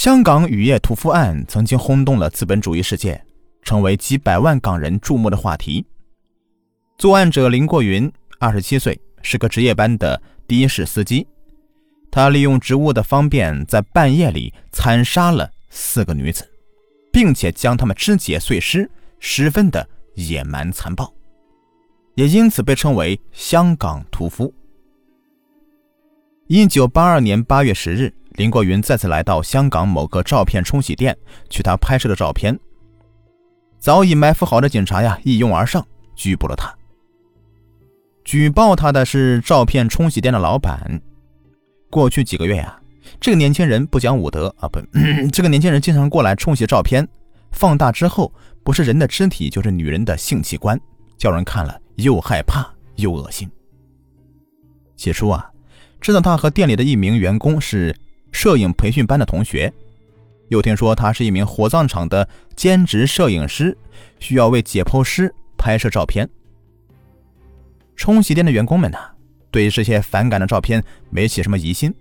[0.00, 3.22] 香港雨夜屠夫案曾经轰动了资本主义世界，
[3.62, 5.84] 成为几百万港人注目的话题。
[6.96, 10.18] 作案者林过云，二十七岁，是个值夜班的
[10.48, 11.26] 的士司机。
[12.10, 16.50] 他利用职务的方便，在半夜里惨杀了四个女子，
[17.12, 21.12] 并且将她们肢解碎尸，十分的野蛮残暴，
[22.14, 24.50] 也因此被称为“香港屠夫”。
[26.48, 28.10] 一九八二年八月十日。
[28.40, 31.14] 林国云再次来到香港某个照片冲洗店，
[31.50, 32.58] 取他拍摄的照片。
[33.78, 36.74] 早已埋伏好的警察呀，一拥而上，拘捕了他。
[38.24, 41.02] 举报他的是照片冲洗店的老板。
[41.90, 42.80] 过去几个月呀，
[43.20, 44.80] 这个年轻人不讲武德啊，不，
[45.30, 47.06] 这个年轻人经常过来冲洗照片，
[47.50, 48.32] 放大之后
[48.64, 50.80] 不是人的肢体，就是女人的性器官，
[51.18, 52.66] 叫人看了又害怕
[52.96, 53.46] 又恶心。
[54.96, 55.50] 起初啊，
[56.00, 57.94] 知道他和店里的一名员工是。
[58.32, 59.72] 摄影培训班的同学，
[60.48, 63.76] 又听说他是一名火葬场的兼职摄影师，
[64.18, 66.28] 需要为解剖师拍摄照片。
[67.96, 68.98] 冲洗店的员工们呢，
[69.50, 71.94] 对这些反感的照片没起什么疑心。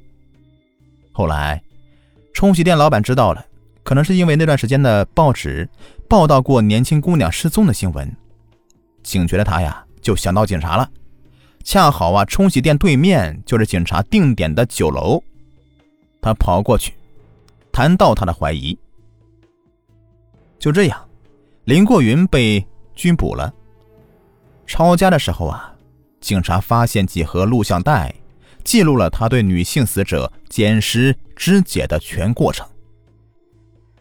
[1.11, 1.61] 后来，
[2.33, 3.45] 冲洗店老板知道了，
[3.83, 5.67] 可能是因为那段时间的报纸
[6.07, 8.15] 报道过年轻姑娘失踪的新闻，
[9.03, 10.89] 警觉的他呀，就想到警察了。
[11.65, 15.21] 恰好啊，冲洗店对面就是警察定点的酒楼。
[16.21, 16.93] 他跑过去，
[17.71, 18.77] 谈到他的怀疑。
[20.57, 21.09] 就这样，
[21.63, 23.53] 林过云被拘捕了。
[24.67, 25.73] 抄家的时候啊，
[26.19, 28.13] 警察发现几盒录像带，
[28.63, 32.67] 记录了他对女性死者捡尸肢解的全过程。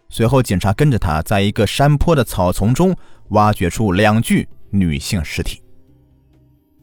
[0.08, 2.97] 随后，警察跟着他在一个山坡的草丛中
[3.28, 5.62] 挖掘出两具女性尸体。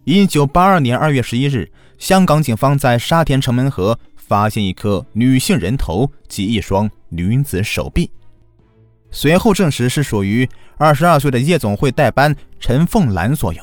[0.06, 4.00] 一九八二年二月十一日，香港警方在沙田城门河。
[4.28, 8.10] 发现一颗女性人头及一双女子手臂，
[9.12, 13.62] 随后证实是属于二十二岁的夜总会代班陈凤兰所有。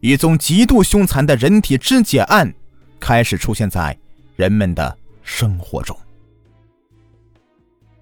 [0.00, 2.52] 一宗极度凶残的人体肢解案
[2.98, 3.96] 开始出现在
[4.34, 5.96] 人们的生活中。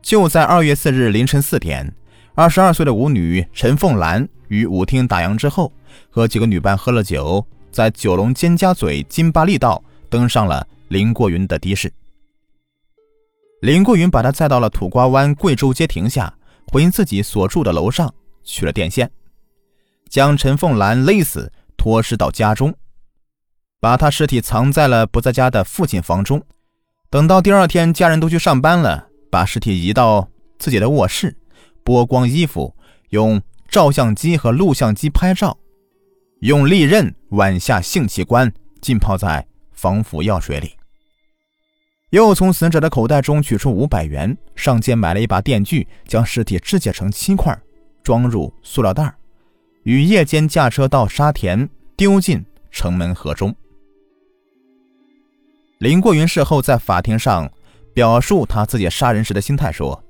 [0.01, 1.95] 就在二月四日凌晨四点，
[2.35, 5.71] 二十二岁的舞女陈凤兰于舞厅打烊之后，
[6.09, 10.67] 和几个女伴喝了酒，在九龙尖家咀金巴利道登上了。
[10.89, 11.93] 林过云的的士，
[13.61, 16.33] 林过云把他载到了土瓜湾贵州街停下，
[16.73, 18.15] 回自己所住的楼上，
[18.45, 19.11] 取了电线，
[20.09, 22.73] 将陈凤兰勒死，拖尸到家中，
[23.81, 26.41] 把他尸体藏在了不在家的父亲房中。
[27.11, 31.37] 等到第二天家人都去上班了，把尸体移到自己的卧室，
[31.85, 32.77] 剥光衣服，
[33.11, 35.59] 用照相机和录像机拍照，
[36.43, 39.45] 用利刃剜下性器官，浸泡在。
[39.77, 40.73] 防腐药水里，
[42.11, 47.57] 又从死者的口袋中取出五百元，上街买了一把电锯，将尸体肢解成七块，
[48.03, 49.15] 装入塑料袋，
[49.85, 53.55] 于夜间驾车到沙田，丢进城门河中。
[55.79, 57.53] 林过云事后在法庭上
[57.93, 60.03] 表述他自己杀人时的心态说：“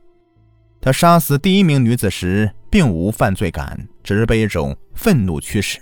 [0.81, 5.81] 他杀死第一名女子时并无犯罪感，只是被一种愤怒驱使，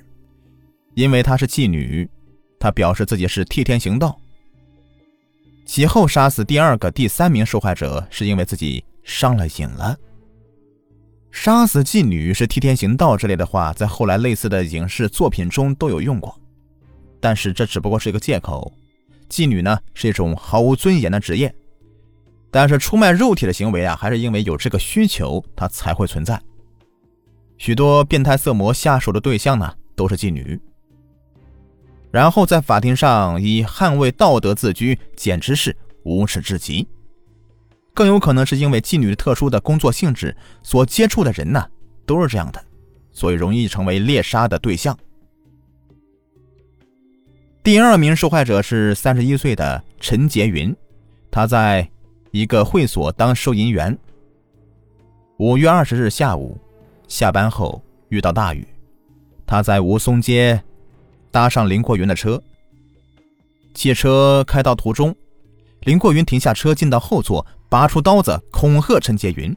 [0.94, 2.09] 因为她是妓女。”
[2.65, 4.19] 他表示自己是替天行道。
[5.67, 9.95] 其后杀死第二个、第三名受害者，是因为自己上了瘾了。
[11.31, 16.35] 杀死妓女是替天行道之类的话，在后来类似的影视作品中都有用过，
[17.21, 18.73] 但是这只不过是一个借口。
[19.29, 21.55] 妓女呢是一种毫无尊严的职业，
[22.51, 26.41] 但是出卖肉体的行为啊，还是因为有这个需求，它才会存在。
[27.59, 30.59] 许多变态色魔下手的对象呢，都是妓女。
[32.15, 36.87] 然后在法庭上以捍卫道德自居，简直是无耻至极。
[37.93, 41.67] 更有可能是因为妓女特殊的工作性质，所接触的人呢
[42.07, 42.65] 都是这样的，
[43.11, 44.97] 所以容易成为猎杀的对象。
[47.65, 50.73] 第二名受害者是三十一岁的陈洁云，
[51.33, 51.91] 他在
[52.31, 53.99] 一个会所当收银员。
[55.41, 56.56] 五月二十日下午
[57.09, 58.65] 下班后遇到大雨，
[59.44, 60.62] 他在吴淞街。
[61.35, 62.41] 搭上林过云的车，
[63.75, 65.13] 汽车开到途中，
[65.81, 69.53] 林过云停下车，进到后座，拔出刀子恐吓陈洁云，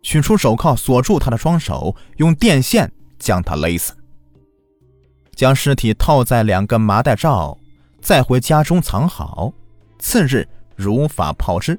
[0.00, 2.88] 取出手铐锁住他的双手，用电线
[3.18, 3.94] 将他勒死，
[5.34, 7.58] 将尸体套在两个麻袋罩，
[8.00, 9.52] 再回家中藏好。
[9.98, 11.76] 次日如法炮制，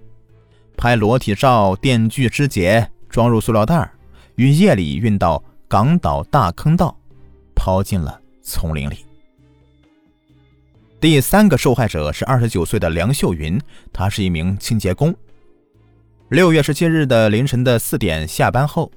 [0.75, 3.89] 拍裸体照，电锯肢解，装入塑料袋，
[4.35, 6.93] 于夜里运到港岛大坑道，
[7.55, 8.20] 抛进了。
[8.41, 9.05] 丛林里，
[10.99, 13.59] 第三个受害者是二十九岁的梁秀云，
[13.93, 15.15] 她是一名清洁工。
[16.29, 18.91] 六月十七日的凌晨的四点下班后，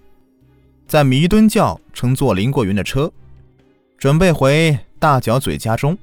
[0.87, 3.12] 在弥敦教乘坐林过云的车，
[3.99, 5.96] 准备回大角嘴家中。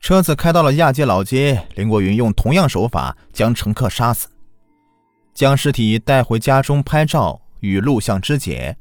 [0.00, 4.28] 车子开到了亚街老街，林过云用同样手法将乘客杀死，
[5.32, 8.76] 将尸体带回家中拍照与录像肢解，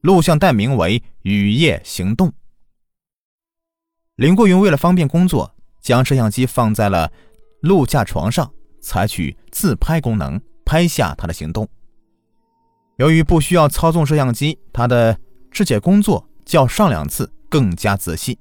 [0.00, 2.28] 录像带名为《雨夜行动》。
[4.16, 7.12] 林过云为了方便工作，将摄像机放在了
[7.60, 11.68] 路架床上，采取自拍功能拍下他的行动。
[12.96, 15.18] 由于不需要操纵摄像机，他的
[15.50, 18.38] 肢解工作较上两次更加仔细。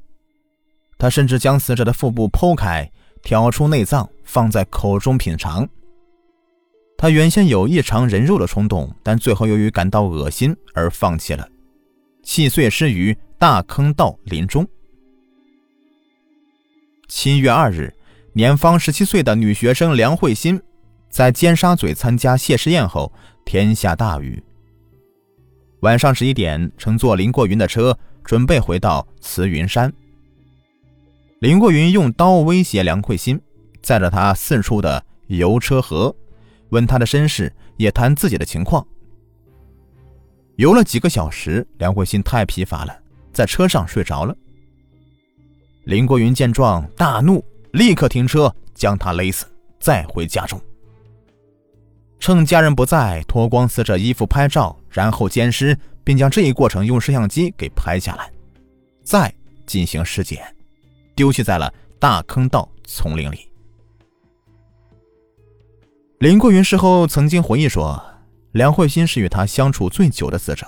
[0.98, 2.90] 他甚至将死者的腹部剖开，
[3.22, 5.68] 挑出内脏放在口中品尝。
[6.98, 11.46] 他原先有异常人肉的冲动，但最后由于感到恶心而放弃了，
[12.24, 14.66] 弃碎尸于大坑道林中。
[17.08, 17.94] 七月二日，
[18.34, 20.60] 年方十七岁的女学生梁慧欣，
[21.10, 23.12] 在尖沙咀参加谢师宴后，
[23.46, 24.42] 天下大雨。
[25.82, 29.92] 晚上十一点，乘坐林过云的车，准备回到慈云山。
[31.40, 33.40] 林过云用刀威胁梁慧欣，
[33.84, 36.16] 载着她四处的游车河，
[36.70, 38.86] 问她的身世，也谈自己的情况。
[40.56, 42.98] 游了几个小时，梁慧欣太疲乏了，
[43.32, 44.36] 在车上睡着了。
[45.86, 49.46] 林国云见状大怒，立刻停车将他勒死，
[49.80, 50.60] 再回家中。
[52.20, 58.32] 趁家人不在，脱光死者衣服拍照，然后奸尸，并将这一过程用摄像机给拍下来，
[59.04, 59.32] 再
[59.68, 60.44] 进行尸检，
[61.16, 63.48] 丢弃在了大坑道丛林里。
[66.18, 68.04] 林国云事后曾经回忆说
[68.54, 70.66] ：“梁慧欣是与他相处最久的死者，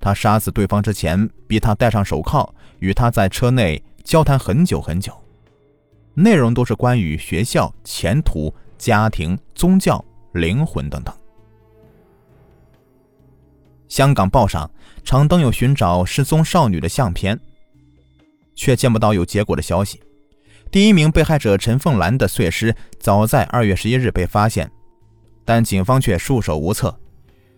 [0.00, 5.12] 他杀死对方之前，逼他戴上手铐，与他在车内。”交谈很久很久，
[6.14, 10.02] 内容都是关于学校、前途、家庭、宗教、
[10.32, 11.14] 灵魂等等。
[13.86, 14.70] 香港报上
[15.04, 17.38] 常登有寻找失踪少女的相片，
[18.54, 20.00] 却见不到有结果的消息。
[20.70, 24.72] 第一名被害者陈凤兰的碎尸早在二月十一日被发现，
[25.44, 26.98] 但警方却束手无策。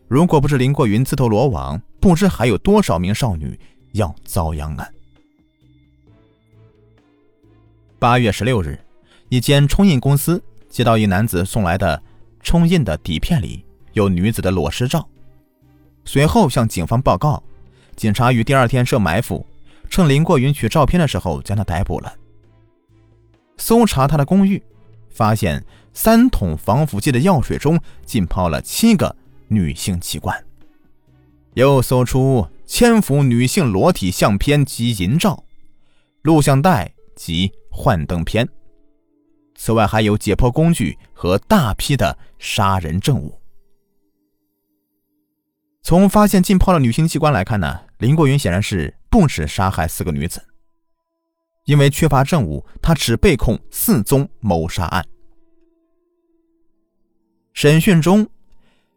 [0.08, 3.56] 如果不是林过云自投罗网，不知还有多少名少女
[3.92, 4.88] 要遭殃啊！
[8.00, 8.80] 八月十六日，
[9.28, 12.02] 一间冲印公司接到一男子送来的
[12.42, 13.62] 冲印的底片里
[13.92, 15.06] 有女子的裸尸照，
[16.06, 17.42] 随后向警方报告。
[17.94, 19.46] 警察于第二天设埋伏，
[19.90, 22.10] 趁林过云取照片的时候将他逮捕了。
[23.58, 24.62] 搜查他的公寓，
[25.10, 25.62] 发现
[25.92, 29.14] 三桶防腐剂的药水中浸泡了七个
[29.48, 30.42] 女性器官，
[31.52, 35.44] 又搜出千幅女性裸体相片及淫照、
[36.22, 37.52] 录像带及。
[37.70, 38.48] 幻灯片。
[39.54, 43.38] 此外，还有解剖工具和大批的杀人证物。
[45.82, 50.42] 从发现浸泡的女性器官来看呢，林国云显然是不止杀害四个女子。
[51.64, 55.06] 因为缺乏证物，他只被控四宗谋杀案。
[57.52, 58.26] 审讯中，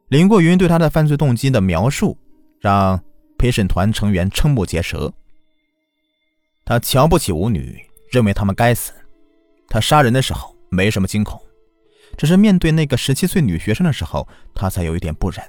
[0.08, 2.18] 林国云对他的犯罪动机的描述
[2.60, 3.04] 让
[3.38, 5.14] 陪审团成员瞠目结舌。
[6.64, 7.86] 他瞧不起舞女。
[8.14, 8.94] 认为他们该死。
[9.68, 11.42] 他杀人的时候没什么惊恐，
[12.16, 15.44] 只是面对那个十七岁女学生的时候，他才有一点不忍。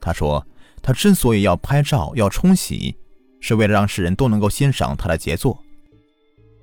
[0.00, 0.46] 他说，
[0.80, 2.96] 他之所以要拍照、要冲洗，
[3.40, 5.58] 是为了让世人都能够欣赏他的杰作。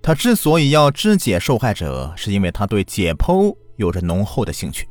[0.01, 4.87] 他之所以要肢解受害者，是因为他对解剖有着浓厚的兴趣。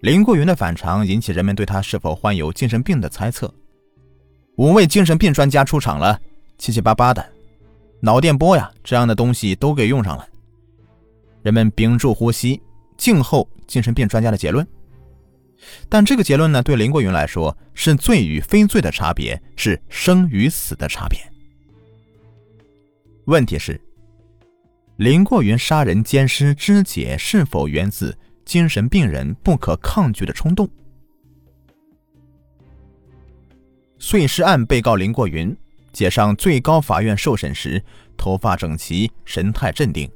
[0.00, 3.54] 林过云的反常引起人们对他是否患有精神病的猜测。
[4.56, 6.20] 五位精神病专家出场了，
[6.58, 7.31] 七七八八的。
[8.04, 10.28] 脑电波呀，这样的东西都给用上了。
[11.40, 12.60] 人们屏住呼吸，
[12.96, 14.66] 静候精神病专家的结论。
[15.88, 21.16] 但这个结论呢，对林过云来说是罪与非罪的差别，是生与死的差别。
[23.26, 23.80] 问题是，
[24.96, 30.68] 林过云杀人、奸尸、肢解是否源自精神病人不可抗拒的冲动？
[34.00, 35.56] 碎尸案被告林过云。
[35.92, 37.82] 解上最高法院受审时，
[38.16, 40.10] 头发整齐，神态镇定，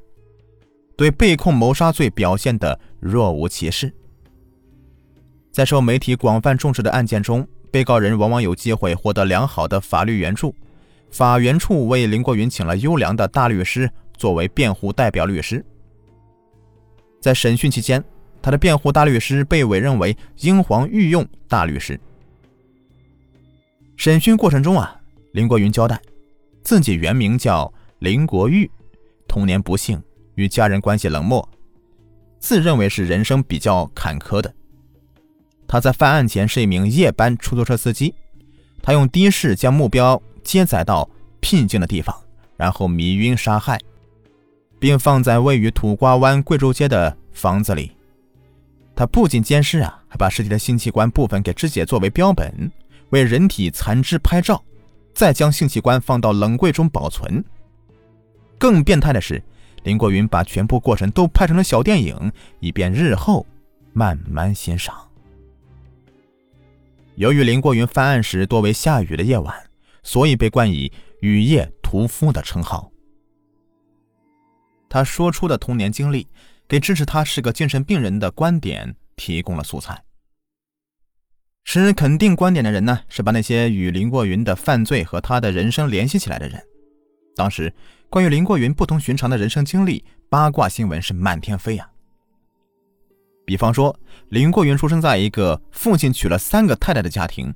[0.96, 3.92] 对被控谋杀罪表现得若无其事。
[5.52, 10.54] 在受媒体广泛重视的案件中，被告人往往有机会获得良好的法律援助。
[11.10, 15.64] 法援处为林国云请了优良的大律师作为辩护代表律师。
[17.20, 18.02] 在审讯期间，
[18.42, 21.98] 他的辩护大律师被委任为英皇御用大律师。
[23.96, 25.00] 审讯过程中啊。
[25.36, 26.00] 林国云交代，
[26.62, 28.70] 自己原名叫林国玉，
[29.28, 30.02] 童年不幸，
[30.34, 31.46] 与家人关系冷漠，
[32.38, 34.50] 自认为是人生比较坎坷的，
[35.68, 38.14] 他在犯案前是一名夜班出租车司机，
[38.80, 41.06] 他用的士将目标接载到
[41.38, 42.18] 僻静的地方，
[42.56, 43.78] 然后迷晕杀害，
[44.78, 47.92] 并放在位于土瓜湾贵州街的房子里。
[48.94, 52.72] 他不仅奸尸啊，还把尸体的性器官部分给肢解作为标本，
[53.10, 54.64] 为人体残肢拍照，
[55.16, 57.42] 再将性器官放到冷柜中保存。
[58.58, 59.42] 更变态的是，
[59.82, 62.30] 林国云把全部过程都拍成了小电影，
[62.60, 63.46] 以便日后
[63.94, 64.94] 慢慢欣赏。
[67.14, 69.56] 由于林国云犯案时多为下雨的夜晚，
[70.02, 70.92] 所以被冠以
[71.22, 72.92] “雨夜屠夫”的称号。
[74.88, 76.28] 他说出的童年经历。
[76.68, 80.02] 给支持他是个精神病人的观点提供了素材。
[81.68, 86.62] 持肯定观点的人呢，是把那些与林过云的犯罪和他的人生联系起来的人。
[87.34, 87.74] 当时，
[88.08, 91.90] 关于林过云不同寻常的人生经历，八卦新闻是满天飞呀。
[93.44, 93.94] 比方说，
[94.28, 97.52] 林过云出生在一个父亲娶了三个太太的家庭，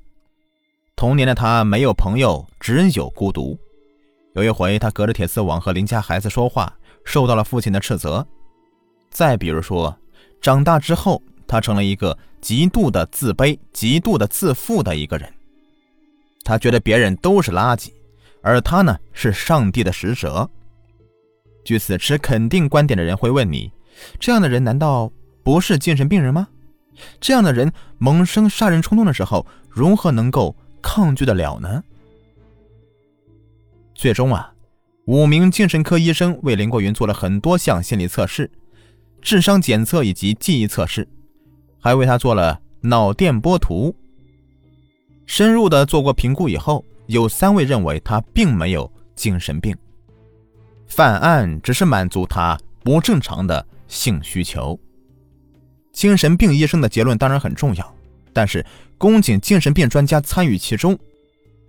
[0.96, 3.56] 童年的他没有朋友，只有孤独。
[4.34, 8.26] 有一回，他隔着铁丝网和邻家孩子说话，受到了父亲的斥责。
[9.08, 9.96] 再比如说，
[10.40, 15.28] 长大之后，他成了一个极度的自卑、极度的自负的一个人。
[16.44, 17.90] 他觉得别人都是垃圾，
[18.40, 20.48] 而他呢是上帝的使者。
[21.64, 23.72] 据此持肯定观点的人会问你：
[24.20, 25.10] 这样的人难道
[25.42, 26.46] 不是精神病人吗？
[27.20, 31.82] 这样的人萌生杀人冲动的时候，如何能够抗拒得了呢？
[33.92, 34.54] 最终啊，
[35.06, 38.48] 五名精神科医生为林国云做了很多项心理测试。
[39.20, 41.06] 智商检测以及记忆测试，
[41.80, 43.94] 还为他做了脑电波图。
[45.26, 49.76] 深入的做过评估以后，有三位认为他并没有精神病，
[50.86, 54.78] 犯案只是满足他不正常的性需求。
[55.92, 57.94] 精神病医生的结论当然很重要，
[58.32, 58.64] 但是
[58.98, 60.98] 宫颈精神病专家参与其中，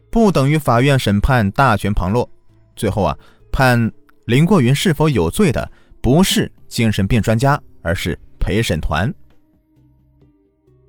[0.09, 2.29] 不等于法院审判大权旁落。
[2.75, 3.17] 最后啊，
[3.51, 3.91] 判
[4.25, 6.51] 林过云是否有罪的不是。
[6.67, 9.13] 精神病专家，而是陪审团。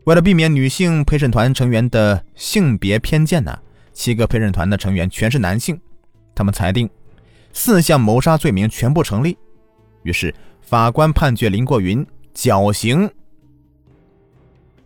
[0.05, 3.57] 为了避免女性陪审团成员的性别偏见呢，
[3.93, 5.81] 七个陪审团的成员全是男性。
[6.35, 6.89] 他们裁定
[7.53, 9.37] 四项谋杀罪名全部成立，
[10.03, 12.05] 于是法官判决林过云
[12.35, 13.09] 绞刑。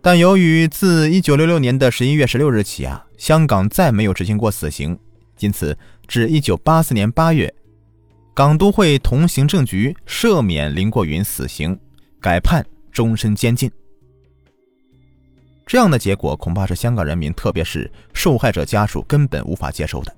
[0.02, 4.98] 但由于自一九六六年的十一月十六日起啊，香港再没有执行过死刑，
[5.38, 7.52] 因此至一九八四年八月。
[8.34, 11.78] 港督会同行政局赦免林过云死刑，
[12.20, 13.70] 改判终身监禁。
[15.66, 20.14] 这样的结果恐怕是香港人民，特别是受害者家属根本无法接受的。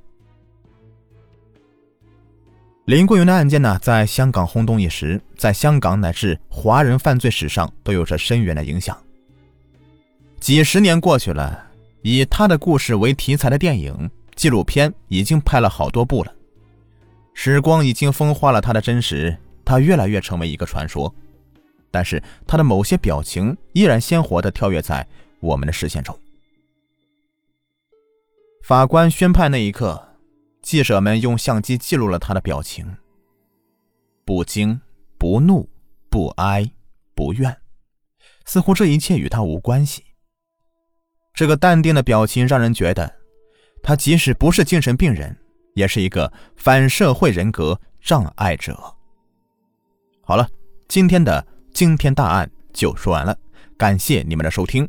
[2.84, 8.96] 林桂云的案件呢，在香港轰动一时，在香港乃至华人犯罪史上都有着深远的影响。
[10.38, 11.66] 几十年过去了，
[12.02, 16.32] 以他的故事为题材的电影、纪录片已经拍了好多部了。
[17.32, 21.12] 时光已经风化了他的真实，他越来越成为一个传说。
[21.90, 25.06] 但是他的某些表情依然鲜活地跳跃在
[25.40, 26.18] 我们的视线中。
[28.62, 30.16] 法官宣判那一刻，
[30.62, 32.97] 记者们用相机记录了他的表情：
[34.25, 34.80] 不惊、
[35.18, 35.68] 不怒、
[36.11, 36.71] 不哀、
[37.14, 37.57] 不怨，
[38.45, 40.04] 似乎这一切与他无关系。
[41.33, 43.16] 这个淡定的表情让人觉得，
[43.83, 45.37] 他即使不是精神病人。
[45.75, 48.76] 也是一个反社会人格障碍者。
[50.23, 50.49] 好了，
[50.88, 53.38] 今天的惊天大案就说完了，
[53.76, 54.88] 感谢你们的收听，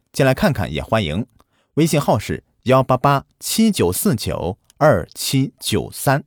[0.11, 1.25] 进来看看也欢迎。
[1.75, 6.23] 微信号是幺八八七九四九二七九三。